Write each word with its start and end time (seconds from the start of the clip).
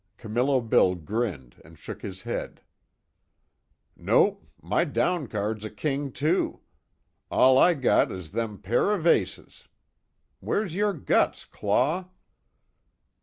Camillo 0.17 0.61
Bill 0.61 0.95
grinned 0.95 1.61
and 1.63 1.77
shook 1.77 2.01
his 2.01 2.23
head: 2.23 2.63
"Nope, 3.95 4.47
my 4.59 4.83
down 4.83 5.27
card's 5.27 5.63
a 5.63 5.69
king, 5.69 6.11
too. 6.11 6.61
All 7.29 7.55
I 7.59 7.75
got 7.75 8.11
is 8.11 8.31
them 8.31 8.57
pair 8.59 8.93
of 8.93 9.05
aces. 9.05 9.67
Where's 10.39 10.73
yer 10.73 10.93
guts, 10.93 11.45
Claw?" 11.45 12.05